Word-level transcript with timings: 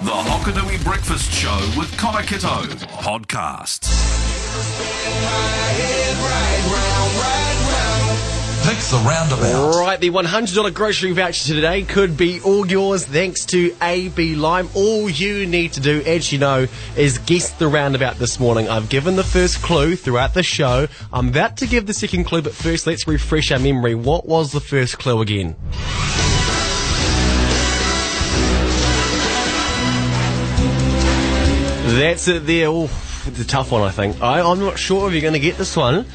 The 0.00 0.12
Hokanui 0.12 0.84
Breakfast 0.84 1.32
Show 1.32 1.72
with 1.76 1.90
Connor 1.98 2.22
Kitto 2.22 2.62
podcast. 3.00 3.80
Pick 8.64 8.78
the 8.78 9.04
roundabout. 9.04 9.76
Right, 9.80 9.98
the 9.98 10.10
$100 10.10 10.72
grocery 10.72 11.10
voucher 11.10 11.52
today 11.52 11.82
could 11.82 12.16
be 12.16 12.40
all 12.42 12.64
yours 12.64 13.06
thanks 13.06 13.44
to 13.46 13.74
AB 13.82 14.36
Lime. 14.36 14.68
All 14.74 15.10
you 15.10 15.46
need 15.46 15.72
to 15.72 15.80
do, 15.80 16.00
as 16.06 16.30
you 16.32 16.38
know, 16.38 16.68
is 16.96 17.18
guess 17.18 17.50
the 17.50 17.66
roundabout 17.66 18.18
this 18.18 18.38
morning. 18.38 18.68
I've 18.68 18.88
given 18.88 19.16
the 19.16 19.24
first 19.24 19.62
clue 19.62 19.96
throughout 19.96 20.32
the 20.32 20.44
show. 20.44 20.86
I'm 21.12 21.30
about 21.30 21.56
to 21.56 21.66
give 21.66 21.88
the 21.88 21.94
second 21.94 22.22
clue, 22.22 22.42
but 22.42 22.54
first 22.54 22.86
let's 22.86 23.08
refresh 23.08 23.50
our 23.50 23.58
memory. 23.58 23.96
What 23.96 24.26
was 24.26 24.52
the 24.52 24.60
first 24.60 25.00
clue 25.00 25.20
again? 25.22 25.56
That's 31.98 32.28
it 32.28 32.46
there. 32.46 32.68
Oh, 32.68 32.84
it's 33.26 33.40
a 33.40 33.44
tough 33.44 33.72
one, 33.72 33.82
I 33.82 33.90
think. 33.90 34.22
I, 34.22 34.40
I'm 34.40 34.60
not 34.60 34.78
sure 34.78 35.08
if 35.08 35.12
you're 35.12 35.20
going 35.20 35.34
to 35.34 35.40
get 35.40 35.56
this 35.56 35.76
one. 35.76 36.06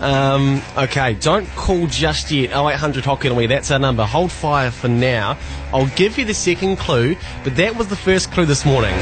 Um, 0.00 0.62
okay, 0.78 1.14
don't 1.14 1.48
call 1.56 1.88
just 1.88 2.30
yet. 2.30 2.50
0800 2.50 3.02
Hokanui 3.02 3.48
that's 3.48 3.72
our 3.72 3.80
number. 3.80 4.04
Hold 4.04 4.30
fire 4.30 4.70
for 4.70 4.86
now. 4.86 5.36
I'll 5.72 5.88
give 5.96 6.18
you 6.18 6.24
the 6.24 6.34
second 6.34 6.76
clue, 6.76 7.16
but 7.42 7.56
that 7.56 7.74
was 7.74 7.88
the 7.88 7.96
first 7.96 8.30
clue 8.30 8.46
this 8.46 8.64
morning. 8.64 8.94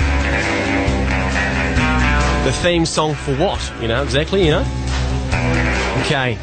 The 2.46 2.52
theme 2.62 2.86
song 2.86 3.14
for 3.14 3.36
what? 3.36 3.70
You 3.83 3.88
know, 3.88 4.02
exactly, 4.02 4.46
you 4.46 4.52
know? 4.52 4.64
Okay, 6.06 6.38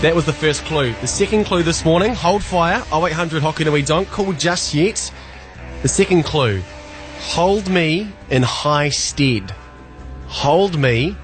that 0.00 0.14
was 0.14 0.24
the 0.24 0.32
first 0.32 0.64
clue. 0.64 0.94
The 1.02 1.06
second 1.06 1.44
clue 1.44 1.62
this 1.62 1.84
morning, 1.84 2.14
hold 2.14 2.42
fire. 2.42 2.82
0800 2.94 3.42
Hokanui 3.42 3.84
don't 3.84 4.08
call 4.08 4.32
just 4.32 4.72
yet. 4.72 5.12
The 5.82 5.88
second 5.88 6.22
clue, 6.22 6.62
hold 7.24 7.68
me 7.68 8.12
in 8.30 8.42
high 8.42 8.90
stead. 8.90 9.50
Hold 10.28 10.78
me 10.78 11.16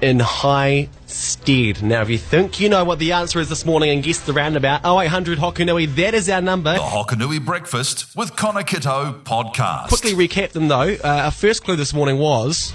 in 0.00 0.18
high 0.18 0.88
stead. 1.06 1.82
Now, 1.82 2.02
if 2.02 2.10
you 2.10 2.18
think 2.18 2.58
you 2.58 2.68
know 2.68 2.84
what 2.84 2.98
the 2.98 3.12
answer 3.12 3.38
is 3.38 3.48
this 3.48 3.64
morning 3.64 3.90
and 3.90 4.02
guess 4.02 4.18
the 4.20 4.32
roundabout, 4.32 4.84
0800 4.84 5.38
Hokanui, 5.38 5.94
that 5.96 6.14
is 6.14 6.28
our 6.28 6.40
number. 6.40 6.72
The 6.72 6.80
Hokanui 6.80 7.44
Breakfast 7.44 8.16
with 8.16 8.34
Connor 8.34 8.64
Kitto 8.64 9.20
podcast. 9.24 9.88
Quickly 9.88 10.12
recap 10.12 10.50
them 10.50 10.68
though. 10.68 10.96
Uh, 11.04 11.22
our 11.24 11.30
first 11.30 11.64
clue 11.64 11.76
this 11.76 11.94
morning 11.94 12.18
was. 12.18 12.72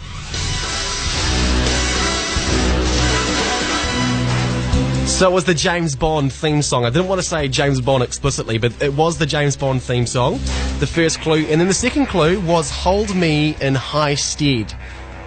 So 5.18 5.28
it 5.28 5.34
was 5.34 5.46
the 5.46 5.56
James 5.56 5.96
Bond 5.96 6.32
theme 6.32 6.62
song. 6.62 6.86
I 6.86 6.92
didn't 6.92 7.08
want 7.08 7.20
to 7.20 7.28
say 7.28 7.48
James 7.48 7.82
Bond 7.82 8.04
explicitly, 8.04 8.60
but 8.60 8.80
it 8.80 8.94
was 8.94 9.18
the 9.18 9.26
James 9.26 9.58
Bond 9.58 9.82
theme 9.82 10.06
song. 10.06 10.34
The 10.78 10.86
first 10.86 11.22
clue. 11.22 11.44
And 11.48 11.60
then 11.60 11.68
the 11.68 11.74
second 11.74 12.06
clue 12.06 12.40
was 12.42 12.70
Hold 12.70 13.16
Me 13.16 13.56
in 13.60 13.74
High 13.74 14.14
Stead. 14.14 14.72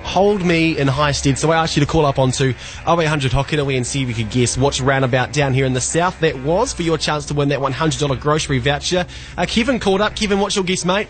Hold 0.05 0.45
Me 0.45 0.79
in 0.79 0.87
High 0.87 1.11
Stead. 1.11 1.39
So 1.39 1.51
I 1.51 1.57
asked 1.57 1.77
you 1.77 1.81
to 1.81 1.91
call 1.91 2.07
up 2.07 2.21
onto 2.21 2.55
0800 2.87 3.33
Hokanui 3.33 3.77
and 3.77 3.85
see 3.85 4.05
if 4.05 4.09
you 4.09 4.15
could 4.15 4.31
guess 4.31 4.57
which 4.57 4.81
roundabout 4.81 5.33
down 5.33 5.55
here 5.55 5.67
in 5.67 5.73
the 5.73 5.81
south 5.81 6.21
that 6.21 6.39
was 6.39 6.73
for 6.73 6.83
your 6.83 6.97
chance 6.97 7.27
to 7.27 7.35
win 7.35 7.49
that 7.49 7.59
$100 7.59 8.21
grocery 8.21 8.61
voucher. 8.61 9.05
Uh, 9.37 9.45
Kevin 9.45 9.81
called 9.81 10.01
up. 10.01 10.15
Kevin, 10.15 10.39
what's 10.39 10.55
your 10.55 10.65
guess, 10.65 10.85
mate? 10.85 11.09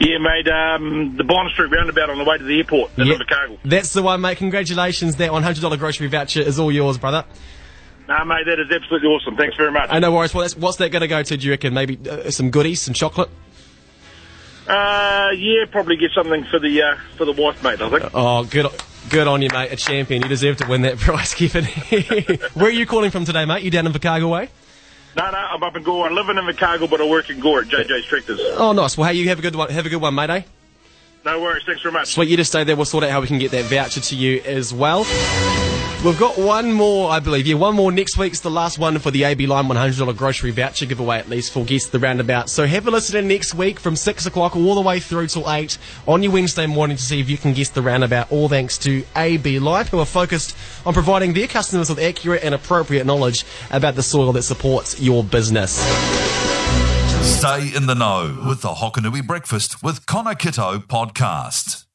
Yeah, 0.00 0.16
mate. 0.18 0.48
Um, 0.48 1.16
the 1.16 1.24
Bond 1.24 1.50
Street 1.52 1.70
roundabout 1.70 2.08
on 2.08 2.16
the 2.18 2.24
way 2.24 2.38
to 2.38 2.44
the 2.44 2.56
airport 2.58 2.90
in 2.96 3.06
Yeah, 3.06 3.14
Invercargill. 3.14 3.58
That's 3.64 3.92
the 3.92 4.02
one, 4.02 4.22
mate. 4.22 4.38
Congratulations. 4.38 5.16
That 5.16 5.30
$100 5.30 5.78
grocery 5.78 6.06
voucher 6.08 6.40
is 6.40 6.58
all 6.58 6.72
yours, 6.72 6.96
brother. 6.96 7.24
Nah, 8.08 8.24
mate, 8.24 8.44
that 8.46 8.58
is 8.58 8.70
absolutely 8.74 9.08
awesome. 9.08 9.36
Thanks 9.36 9.56
very 9.56 9.70
much. 9.70 9.88
I 9.92 9.98
know 9.98 10.10
worries. 10.12 10.32
Well, 10.34 10.40
that's, 10.42 10.56
what's 10.56 10.78
that 10.78 10.88
going 10.90 11.02
to 11.02 11.08
go 11.08 11.22
to, 11.22 11.36
do 11.36 11.44
you 11.46 11.52
reckon? 11.52 11.74
Maybe 11.74 11.98
uh, 12.08 12.30
some 12.30 12.50
goodies, 12.50 12.80
some 12.80 12.94
chocolate? 12.94 13.28
Uh, 14.66 15.30
yeah, 15.36 15.64
probably 15.70 15.96
get 15.96 16.12
something 16.12 16.44
for 16.44 16.58
the 16.58 16.80
uh, 16.82 16.96
for 17.16 17.24
the 17.24 17.32
wife, 17.32 17.62
mate. 17.62 17.80
I 17.80 17.90
think. 17.90 18.10
Oh, 18.14 18.44
good, 18.44 18.66
good 19.08 19.26
on 19.26 19.42
you, 19.42 19.48
mate. 19.52 19.72
A 19.72 19.76
champion. 19.76 20.22
You 20.22 20.28
deserve 20.28 20.58
to 20.58 20.68
win 20.68 20.82
that 20.82 20.96
prize, 20.98 21.34
Kevin. 21.34 21.64
Where 22.54 22.66
are 22.68 22.70
you 22.70 22.86
calling 22.86 23.10
from 23.10 23.24
today, 23.24 23.44
mate? 23.44 23.62
You 23.64 23.70
down 23.70 23.86
in 23.86 23.92
Vicargo 23.92 24.30
Way? 24.30 24.48
No, 25.16 25.30
no, 25.30 25.38
I'm 25.38 25.62
up 25.62 25.76
in 25.76 25.82
Gore. 25.82 26.06
I'm 26.06 26.14
living 26.14 26.38
in 26.38 26.44
Invercargill, 26.44 26.88
but 26.88 27.00
I 27.00 27.08
work 27.08 27.30
in 27.30 27.40
Gore 27.40 27.64
JJ's 27.64 28.06
Tractors. 28.08 28.40
Oh, 28.56 28.72
nice. 28.72 28.96
Well, 28.96 29.08
hey, 29.08 29.14
you 29.14 29.28
have 29.28 29.40
a 29.40 29.42
good 29.42 29.56
one. 29.56 29.68
Have 29.70 29.86
a 29.86 29.88
good 29.88 30.00
one, 30.00 30.14
mate. 30.14 30.30
Eh? 30.30 30.42
No 31.24 31.40
worries. 31.40 31.64
Thanks 31.64 31.82
very 31.82 31.92
much. 31.92 32.14
Sweet. 32.14 32.28
You 32.28 32.36
just 32.36 32.50
stay 32.50 32.64
there. 32.64 32.76
We'll 32.76 32.86
sort 32.86 33.04
out 33.04 33.10
how 33.10 33.20
we 33.20 33.26
can 33.26 33.38
get 33.38 33.50
that 33.50 33.66
voucher 33.66 34.00
to 34.00 34.16
you 34.16 34.40
as 34.44 34.72
well. 34.72 35.04
We've 36.02 36.18
got 36.18 36.38
one 36.38 36.72
more, 36.72 37.10
I 37.10 37.20
believe. 37.20 37.46
Yeah, 37.46 37.56
one 37.56 37.74
more 37.74 37.92
next 37.92 38.16
week's 38.16 38.40
the 38.40 38.50
last 38.50 38.78
one 38.78 38.98
for 39.00 39.10
the 39.10 39.24
AB 39.24 39.46
Lime 39.46 39.66
$100 39.66 40.16
grocery 40.16 40.50
voucher 40.50 40.86
giveaway, 40.86 41.18
at 41.18 41.28
least 41.28 41.52
for 41.52 41.62
Guess 41.62 41.88
the 41.88 41.98
Roundabout. 41.98 42.48
So 42.48 42.66
have 42.66 42.88
a 42.88 42.90
listen 42.90 43.16
in 43.18 43.28
next 43.28 43.54
week 43.54 43.78
from 43.78 43.96
6 43.96 44.24
o'clock 44.24 44.56
all 44.56 44.74
the 44.74 44.80
way 44.80 44.98
through 44.98 45.26
till 45.26 45.50
8 45.50 45.76
on 46.08 46.22
your 46.22 46.32
Wednesday 46.32 46.64
morning 46.64 46.96
to 46.96 47.02
see 47.02 47.20
if 47.20 47.28
you 47.28 47.36
can 47.36 47.52
guess 47.52 47.68
the 47.68 47.82
roundabout, 47.82 48.32
all 48.32 48.48
thanks 48.48 48.78
to 48.78 49.04
AB 49.14 49.58
Lime, 49.58 49.84
who 49.88 49.98
are 49.98 50.06
focused 50.06 50.56
on 50.86 50.94
providing 50.94 51.34
their 51.34 51.48
customers 51.48 51.90
with 51.90 51.98
accurate 51.98 52.42
and 52.44 52.54
appropriate 52.54 53.04
knowledge 53.04 53.44
about 53.70 53.94
the 53.94 54.02
soil 54.02 54.32
that 54.32 54.42
supports 54.42 54.98
your 55.02 55.22
business. 55.22 55.78
Stay 57.22 57.74
in 57.74 57.86
the 57.86 57.94
know 57.94 58.44
with 58.46 58.62
the 58.62 58.68
Hokanui 58.68 59.26
Breakfast 59.26 59.82
with 59.82 60.06
Connor 60.06 60.34
Kitto 60.34 60.78
podcast. 60.78 61.89